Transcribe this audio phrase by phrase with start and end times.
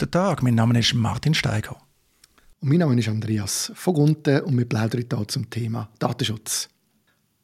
[0.00, 1.76] Guten Tag, mein Name ist Martin Steiger.
[2.60, 6.70] Und mein Name ist Andreas von Gunten und wir plaudern hier zum Thema Datenschutz.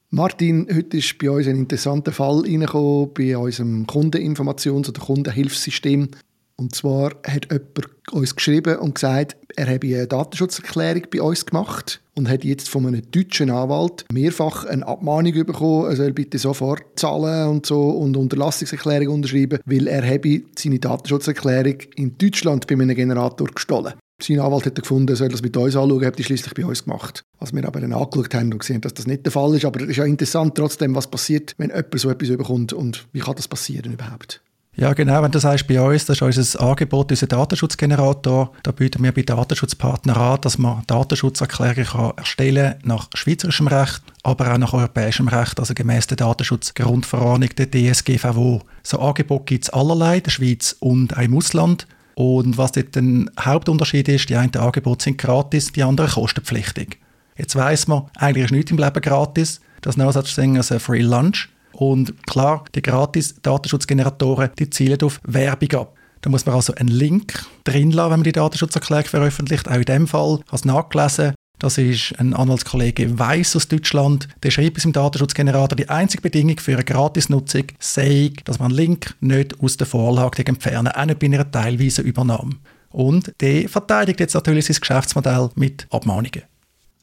[0.08, 6.08] Martin, heute ist bei uns ein interessanter Fall reingekommen bei unserem Kundeninformations- oder Kundenhilfssystem.
[6.56, 12.00] Und zwar hat jemand uns geschrieben und gesagt, er habe eine Datenschutzerklärung bei uns gemacht
[12.16, 16.82] und hat jetzt von einem deutschen Anwalt mehrfach eine Abmahnung bekommen, er soll bitte sofort
[16.96, 22.94] zahlen und so und Unterlassungserklärung unterschreiben, weil er habe seine Datenschutzerklärung in Deutschland bei einem
[22.94, 23.94] Generator gestohlen.
[24.22, 26.84] Sein Anwalt hat gefunden, er soll das mit uns anschauen, hat die schließlich bei uns
[26.84, 27.22] gemacht.
[27.38, 29.66] Was wir aber dann angeschaut haben und gesehen, dass das nicht der Fall ist.
[29.66, 33.20] Aber es ist ja interessant trotzdem, was passiert, wenn jemand so etwas überkommt und wie
[33.20, 34.40] kann das passieren überhaupt.
[34.78, 39.02] Ja, genau, wenn du sagst, bei uns, das ist unser Angebot, unser Datenschutzgenerator, da bieten
[39.02, 44.74] wir bei Datenschutzpartnern an, dass man Datenschutzerklärungen erstellen kann nach schweizerischem Recht, aber auch nach
[44.74, 48.60] europäischem Recht, also gemäß der Datenschutzgrundverordnung, der DSGVO.
[48.82, 51.86] So Angebot gibt es allerlei, in der Schweiz und auch im Ausland.
[52.14, 53.02] Und was dort der
[53.40, 56.98] Hauptunterschied ist, die einen Angebote sind gratis, die anderen kostenpflichtig.
[57.38, 59.60] Jetzt weiss man, eigentlich ist nichts im Leben gratis.
[59.80, 59.96] Das
[60.34, 61.48] thing as a free lunch.
[61.76, 65.94] Und klar, die gratis Datenschutzgeneratoren, die zielen auf Werbung ab.
[66.22, 69.68] Da muss man also einen Link drin lassen, wenn man die Datenschutzerklärung veröffentlicht.
[69.68, 74.26] Auch in dem Fall, hast du nachgelesen, das ist ein Anwaltskollege Weiss aus Deutschland.
[74.42, 78.76] Der schreibt es im Datenschutzgenerator, die einzige Bedingung für eine Gratisnutzung sei, dass man einen
[78.76, 82.56] Link nicht aus der Vorlage entfernen, auch nicht bei einer teilweisen Übernahme.
[82.90, 86.42] Und der verteidigt jetzt natürlich sein Geschäftsmodell mit Abmahnungen.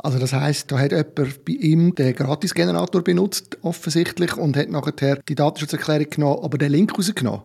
[0.03, 5.15] Also das heißt, da hat jemand bei ihm den Gratisgenerator benutzt, offensichtlich, und hat nachher
[5.27, 7.41] die Datenschutzerklärung genommen, aber den Link rausgenommen.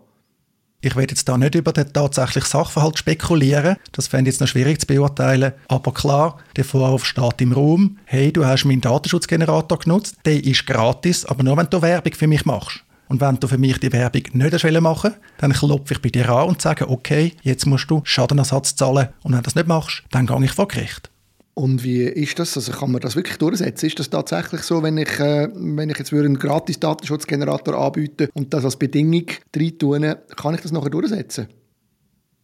[0.81, 3.77] Ich werde jetzt da nicht über den tatsächlichen Sachverhalt spekulieren.
[3.93, 5.53] Das fände ich jetzt noch schwierig zu beurteilen.
[5.69, 7.99] Aber klar, der Vorwurf steht im Raum.
[8.05, 10.17] Hey, du hast meinen Datenschutzgenerator genutzt.
[10.25, 12.85] Der ist gratis, aber nur wenn du Werbung für mich machst.
[13.09, 16.49] Und wenn du für mich die Werbung nicht machen dann klopfe ich bei dir an
[16.49, 19.09] und sage, okay, jetzt musst du Schadenersatz zahlen.
[19.23, 21.11] Und wenn du das nicht machst, dann gehe ich vor Gericht.
[21.59, 22.57] Und wie ist das?
[22.57, 23.87] Also kann man das wirklich durchsetzen?
[23.87, 28.55] Ist das tatsächlich so, wenn ich, äh, wenn ich jetzt einen gratis Datenschutzgenerator anbiete und
[28.55, 29.27] das als Bedingung
[29.57, 31.49] rein tun, kann ich das nachher durchsetzen?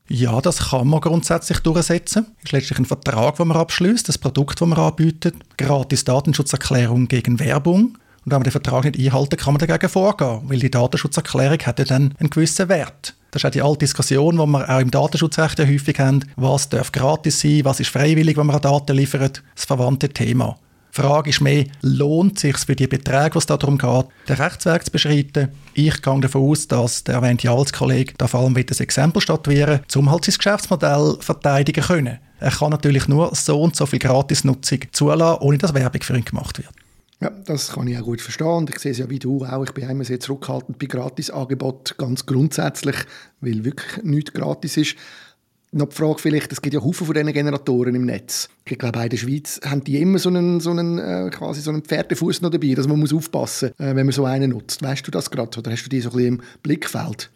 [0.08, 2.24] Ja, das kann man grundsätzlich durchsetzen.
[2.24, 7.06] Das ist letztlich ein Vertrag, den man abschließt, das Produkt, das man anbietet, gratis Datenschutzerklärung
[7.06, 7.96] gegen Werbung.
[8.24, 11.78] Und wenn man den Vertrag nicht einhalten, kann man dagegen vorgehen, weil die Datenschutzerklärung hat
[11.78, 13.14] ja dann einen gewissen Wert.
[13.30, 16.24] Das ist auch die alte Diskussion, die wir auch im Datenschutzrecht ja häufig haben.
[16.36, 19.42] Was darf gratis sein, was ist freiwillig, wenn man Daten liefert?
[19.56, 20.56] Das verwandte Thema.
[20.96, 24.36] Die Frage ist mehr, lohnt es sich für die Beträge, was es darum geht, den
[24.36, 25.48] Rechtsweg zu beschreiten?
[25.74, 30.10] Ich gehe davon aus, dass der erwähnte Altskollege da vor allem ein Exempel statuieren um
[30.12, 32.18] halt sein Geschäftsmodell verteidigen können.
[32.38, 36.24] Er kann natürlich nur so und so viel Gratisnutzung zulassen, ohne dass Werbung für ihn
[36.24, 36.83] gemacht wird.
[37.24, 39.64] Ja, das kann ich auch gut verstehen und ich sehe es ja wie du auch.
[39.64, 42.96] Ich bin immer sehr zurückhaltend bei Gratisangeboten, ganz grundsätzlich,
[43.40, 44.96] weil wirklich nichts gratis ist.
[45.72, 48.50] Noch die Frage vielleicht, es gibt ja Haufen von diesen Generatoren im Netz.
[48.66, 51.70] Ich glaube, in der Schweiz haben die immer so einen, so einen, äh, quasi so
[51.70, 54.82] einen Pferdefuß noch dabei, dass man muss aufpassen muss, äh, wenn man so einen nutzt.
[54.82, 57.30] Weißt du das gerade oder hast du die so ein bisschen im Blickfeld?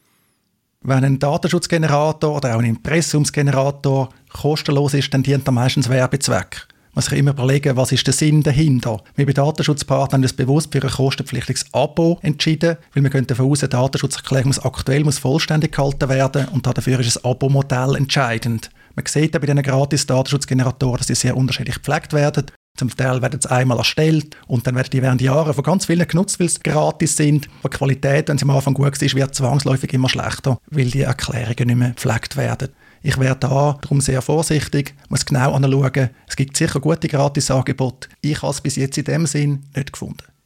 [0.82, 7.04] Wenn ein Datenschutzgenerator oder auch ein Impressumsgenerator kostenlos ist, dann dient er meistens Werbezweck muss
[7.04, 9.00] sich immer überlegen, was ist der Sinn dahinter.
[9.14, 13.62] Wir bei Datenschutzpartnern haben uns bewusst für ein kostenpflichtiges Abo entschieden, weil wir davon aus,
[13.62, 18.70] eine Datenschutzerklärung muss aktuell muss vollständig gehalten werden und dafür ist das Abo-Modell entscheidend.
[18.96, 22.46] Man sieht bei diesen gratis Datenschutzgeneratoren, dass die sehr unterschiedlich gepflegt werden.
[22.76, 26.08] Zum Teil werden sie einmal erstellt und dann werden die während Jahren von ganz vielen
[26.08, 27.48] genutzt, weil sie gratis sind.
[27.60, 31.02] Aber die Qualität, wenn sie am Anfang gut ist, wird zwangsläufig immer schlechter, weil die
[31.02, 32.70] Erklärungen nicht mehr gepflegt werden.
[33.02, 36.10] Ich wäre da darum sehr vorsichtig, muss genau anschauen.
[36.26, 38.08] Es gibt sicher gute Gratisangebote.
[38.20, 40.28] Ich habe es bis jetzt in dem Sinn nicht gefunden.